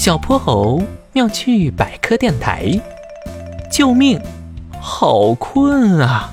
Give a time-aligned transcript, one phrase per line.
[0.00, 0.82] 小泼猴
[1.12, 2.72] 妙趣百科电台，
[3.70, 4.18] 救命！
[4.80, 6.32] 好困啊！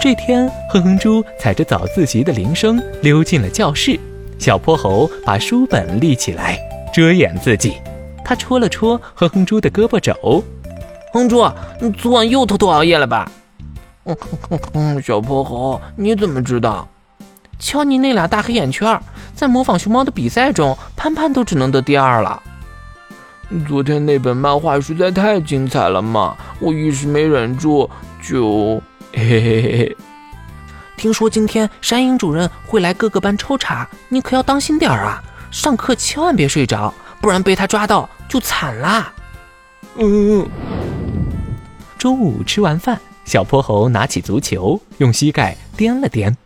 [0.00, 3.98] 这天，哼哼猪踩着早自习的铃声溜进了教室。
[4.38, 6.56] 小泼猴把书本立起来，
[6.94, 7.78] 遮掩自己。
[8.24, 10.14] 他戳了戳哼哼猪的胳膊肘
[11.12, 11.44] ：“哼猪，
[11.80, 13.28] 你昨晚又偷偷熬夜了吧
[14.06, 14.16] ？”“嗯
[14.74, 16.88] 嗯，小泼猴，你怎么知道
[17.60, 19.00] ？”“瞧你那俩大黑眼圈，
[19.34, 22.42] 在模仿熊猫的比赛中，潘潘都只能得第二了。”
[23.68, 27.88] 昨天那本漫画实在太精彩了嘛，我一时没忍住
[28.22, 28.80] 就
[29.12, 29.96] 嘿嘿嘿嘿。
[30.96, 35.22] 听说今天山鹰主任会来各个班抽查，你可要当心点儿啊！
[35.50, 39.12] 上课千万别睡着，不然被他抓到就惨啦。
[39.96, 40.48] 嗯。
[41.98, 46.36] 中午吃完饭，小泼猴拿起足球，用膝盖颠了颠。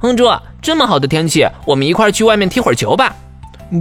[0.00, 0.30] 哼猪，
[0.62, 3.16] 这么好的天气，我们一块去外面踢会儿球吧。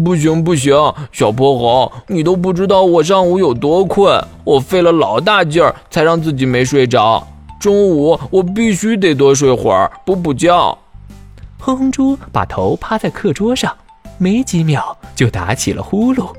[0.03, 0.73] 不行不行，
[1.11, 7.25] 小泼猴，你都不知道我上午有多困，我费了老大劲儿才让自己没睡着。
[7.59, 10.51] 中午我必须得多睡会儿，补补觉。
[11.59, 13.71] 哼哼猪把头趴在课桌上，
[14.17, 16.33] 没几秒就打起了呼噜。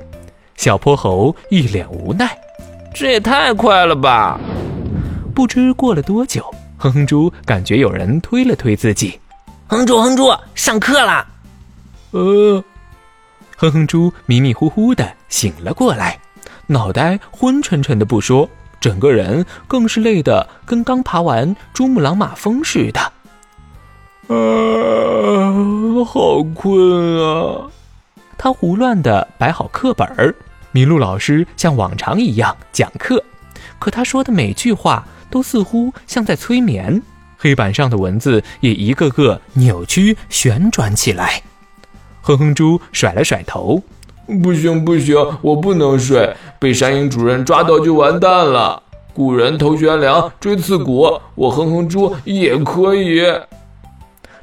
[0.57, 2.37] 小泼猴一脸无奈，
[2.93, 4.37] 这也太快了吧！
[5.33, 6.43] 不知过了多久，
[6.75, 9.17] 哼哼猪感觉有人推了推自己。
[9.69, 11.23] 哼猪哼猪，上课啦！
[12.09, 12.63] 呃。
[13.55, 16.19] 哼哼猪迷迷糊糊的醒了过来，
[16.65, 22.99] 脑袋昏沉沉的不说，整个人更是累得跟刚爬完珠穆朗玛峰似的。
[24.29, 24.35] 啊，
[26.03, 27.69] 好困啊！
[28.39, 30.33] 他胡乱的摆好课本儿，
[30.73, 33.23] 麋鹿老师像往常一样讲课，
[33.77, 36.99] 可他说的每句话都似乎像在催眠，
[37.39, 41.41] 黑板上的文字也一个个扭曲旋转起来。
[42.21, 43.81] 哼哼猪甩了甩头，
[44.43, 48.83] 不行不行，我不能睡，被山鹰主任抓到就完蛋了。
[49.13, 53.21] 古人头悬梁，锥刺股，我哼哼猪也可以。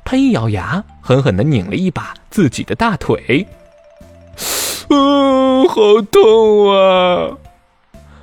[0.04, 3.46] 他一咬牙，狠狠地拧了一把自己的大腿，
[4.88, 7.36] 嗯，好痛啊！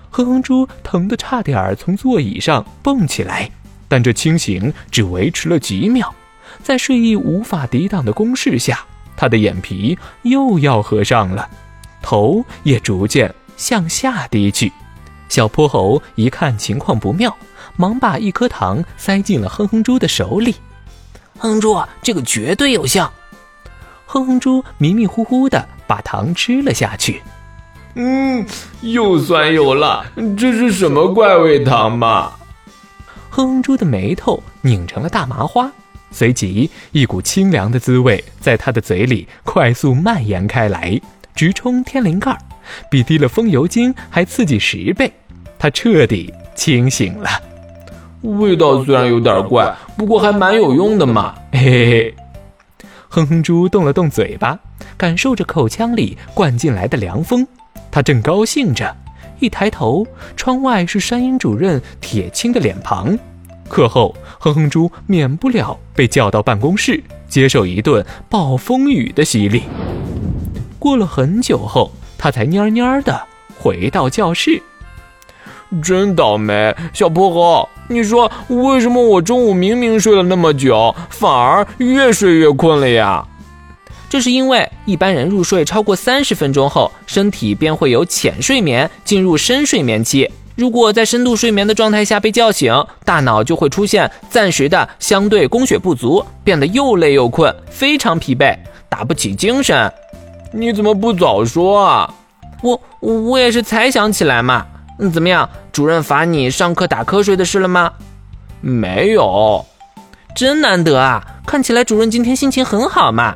[0.10, 3.50] 哼哼猪疼得差点从座椅上蹦起来，
[3.94, 6.12] 但这清醒只维持了几秒，
[6.64, 8.84] 在睡意无法抵挡的攻势下。
[9.16, 11.48] 他的眼皮又要合上了，
[12.02, 14.72] 头也逐渐向下低去。
[15.30, 17.38] 小泼猴一看情况不妙，
[17.76, 20.56] 忙把一颗糖塞进了哼哼猪的手里。
[21.38, 23.14] 哼猪，这个绝对有效。
[24.08, 27.22] 哼哼猪迷迷糊糊的把糖吃了下去。
[27.94, 28.44] 嗯，
[28.82, 30.04] 又酸又辣，
[30.36, 32.34] 这是什么怪味糖嘛？
[33.36, 35.72] 哼哼猪的眉头拧成了大麻花。
[36.12, 41.02] 随即，一股清凉的滋味在他的嘴里快速蔓延开来，
[41.34, 42.38] 直冲天灵盖，
[42.92, 45.12] 比滴了风油精还刺激十倍。
[45.58, 47.28] 他彻底清醒了。
[48.22, 51.34] 味道虽然有点怪，不过还蛮有用的嘛。
[51.54, 52.16] 嘿嘿嘿。
[53.10, 54.60] 哼哼猪动了动嘴巴，
[54.96, 57.48] 感受着口腔里灌进来的凉风。
[57.90, 58.96] 他正高兴着，
[59.44, 63.20] 一抬头，窗外是山鹰主任铁青的脸庞。
[63.68, 69.64] 课后，哼哼猪免不了被叫到办公室，接受一顿暴风雨的洗礼。
[70.80, 73.22] 过了很久后，他才蔫蔫的
[73.60, 74.64] 回到教室。
[75.84, 83.28] 真倒霉，小泼猴，你说为什么我中午明明睡了那么久，反而越睡越困了呀？
[84.14, 90.30] 这是因为一般人入睡超过三十分钟后，身体便会由浅睡眠进入深睡眠期。
[90.56, 92.72] 如果在深度睡眠的状态下被叫醒，
[93.04, 98.56] 大脑就会出现暂时的相对供血不足，变得又累又困，非常疲惫，
[98.88, 99.92] 打不起精神。
[100.52, 102.14] 你怎么不早说啊？
[102.62, 104.64] 我我也是才想起来嘛。
[105.00, 105.50] 嗯，怎么样？
[105.72, 107.92] 主任罚你上课打瞌睡的事了吗？
[108.62, 109.66] 没有，
[110.36, 111.24] 真难得啊！
[111.46, 113.36] 看起来主任今天心情很好嘛。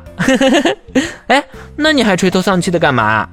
[1.28, 1.44] 哎，
[1.76, 3.28] 那你还垂头丧气的干嘛？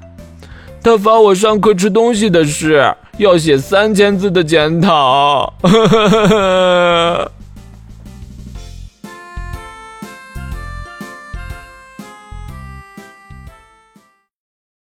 [0.82, 2.94] 他罚我上课吃东西的事。
[3.18, 5.52] 要写三千字的检讨。